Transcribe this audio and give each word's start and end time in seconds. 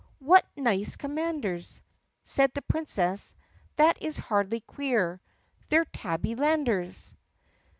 What 0.17 0.43
nice 0.57 0.95
commanders!" 0.95 1.79
Said 2.23 2.55
the 2.55 2.63
Princess, 2.63 3.35
"That 3.75 4.01
is 4.01 4.17
hardly 4.17 4.61
queer, 4.61 5.21
They're 5.69 5.85
Tabby 5.85 6.33
landers!" 6.33 7.13